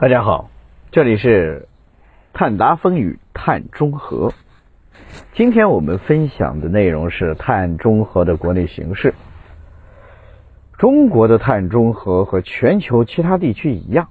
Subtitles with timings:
[0.00, 0.48] 大家好，
[0.92, 1.66] 这里是
[2.32, 4.32] 碳达风雨碳中和。
[5.32, 9.12] 今天我们分享的内容是碳中和的国内形势。
[10.78, 14.06] 中国的碳中和和全球其他地区一样，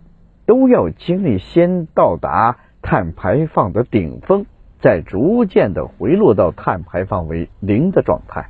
[0.46, 4.46] 都要经历先到达碳排放的顶峰，
[4.82, 8.50] 再逐渐的回落到碳排放为零的状态。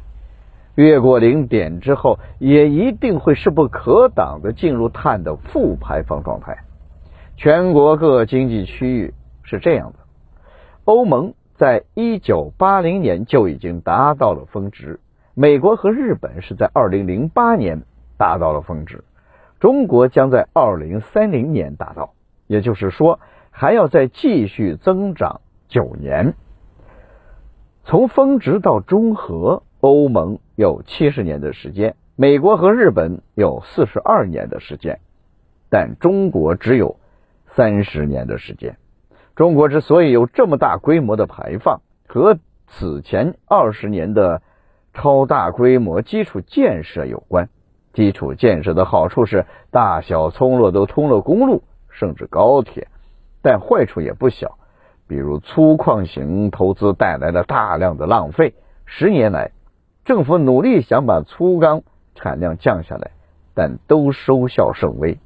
[0.73, 6.57] 越过零点之后，也一定会势不可挡的进入碳的负排放状态。
[7.37, 9.99] 全国各经济区域是这样的：
[10.85, 14.99] 欧盟在一九八零年就已经达到了峰值，
[15.35, 17.83] 美国和日本是在二零零八年
[18.17, 19.03] 达到了峰值，
[19.59, 22.15] 中国将在二零三零年达到，
[22.47, 23.19] 也就是说
[23.51, 26.33] 还要再继续增长九年。
[27.83, 34.99] 从峰值到中和，欧盟有七十年的时间，美国和日本有四十二年的时间，
[35.69, 36.97] 但中国只有。
[37.57, 38.77] 三十年的时间，
[39.35, 44.43] 中国之所以有这么大规模的排放，和此前二十年的
[44.93, 47.49] 超大规模基础建设有关。
[47.93, 52.89] 基础建设的好处是大小村落都通了公路，甚至高铁，
[53.41, 54.59] 但坏处也不小，
[55.07, 58.53] 比如粗犷型投资带来了大量的浪费。
[58.85, 59.49] 十年来，
[60.05, 61.81] 政府努力想把粗钢
[62.13, 63.09] 产量降下来，
[63.55, 65.17] 但都收效甚微。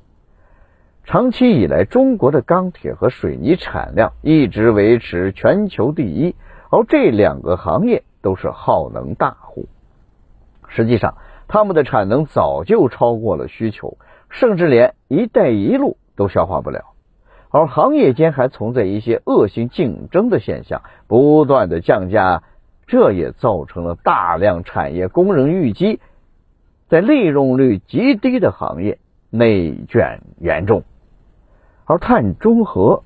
[1.04, 6.36] 长期以来，中国的钢铁和水泥产量一直维持全球第一，
[6.70, 9.68] 而这两个行业都是耗能大户。
[10.68, 13.98] 实际上，他们的产能早就超过了需求，
[14.30, 16.94] 甚至连“一带一路”都消化不了。
[17.50, 22.44] 而行业间还存在一些恶性竞争的现象，不断的降价，
[22.88, 26.00] 这也造成了大量产业工人遇击，
[26.88, 30.84] 在利润率极低的行业内卷严重。
[31.86, 33.04] 而碳中和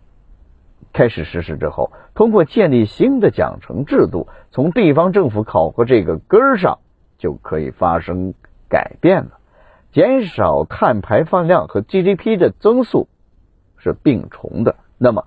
[0.93, 6.79] 开始实施之后，通过建立新的奖惩制度，从地方政府考核这个根儿上
[7.17, 8.33] 就可以发生
[8.69, 9.39] 改变了。
[9.91, 13.07] 减少碳排放量和 GDP 的增速
[13.77, 14.75] 是并重的。
[14.97, 15.25] 那么，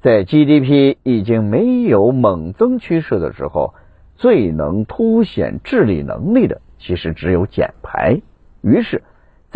[0.00, 3.74] 在 GDP 已经没有猛增趋势的时候，
[4.14, 8.20] 最能凸显治理能力的其实只有减排。
[8.62, 9.02] 于是，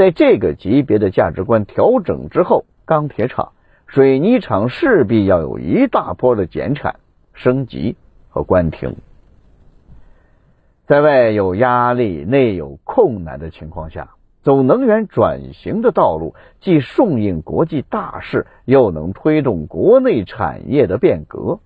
[0.00, 2.64] 在这个级别的价值观调整之后。
[2.86, 3.52] 钢铁厂、
[3.86, 6.96] 水泥厂势必要有一大波的减产、
[7.34, 7.96] 升级
[8.30, 8.96] 和关停。
[10.86, 21.60] 在外有压力、内有困难的情况下，走能源转型的道路，既顺应国际大势，又能推动国内产业的变革。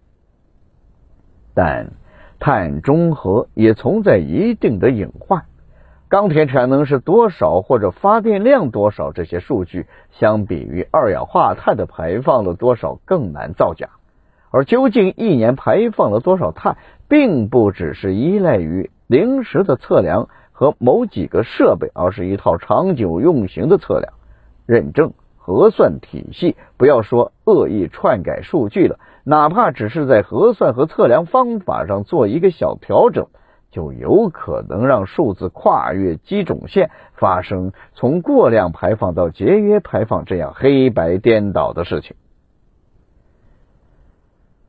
[1.54, 1.92] 但
[2.40, 5.44] 碳中和也存在一定的隐患。
[6.14, 9.10] 钢铁产能是多少，或者发电量多少？
[9.10, 13.88] 这些数据相比于二氧化碳的排放了多少更难造假。
[14.52, 16.76] 而究竟一年排放了多少碳，
[17.08, 24.12] 并不只是依赖于临时的测量和某几个设备，而是一套长久运行的测量、
[24.66, 26.54] 认证、核算体系。
[26.76, 33.26] 不要说恶意篡改数据了，哪怕只是在核算和测量方法上做一个小调整。
[33.74, 42.14] 就有可能让数字跨越基准线，发生从过量排放到节约排放这样黑白颠倒的事情。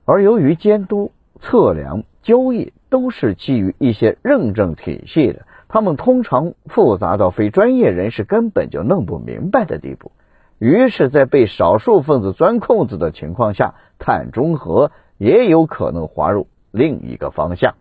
[0.06, 10.12] 而由于监督、测量、交易都是基于一些认证体系的，他们通常复杂到非专业人士根本就弄不明白的地步。
[10.58, 14.90] 于是，在被少数分子钻空子的情况下，碳中和
[15.20, 17.76] 也有可能滑入另一个方向。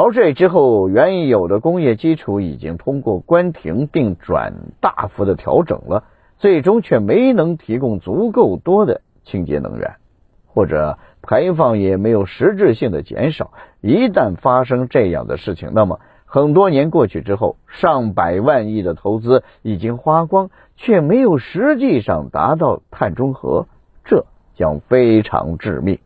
[0.00, 6.04] 而这之后，原有的工业基础已经通过关停并转大幅的调整了，
[6.36, 9.96] 最终却没能提供足够多的清洁能源，
[10.46, 13.50] 或者排放也没有实质性的减少。
[13.80, 23.66] 一旦发生这样的事情，那么很多年过去之后，上百万亿的投资已经花光，却没有实际上达到碳中和，
[24.04, 25.98] 这将非常致命。